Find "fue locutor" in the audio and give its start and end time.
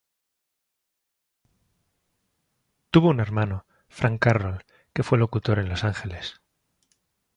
5.03-5.59